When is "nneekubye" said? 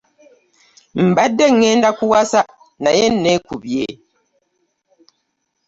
3.13-3.85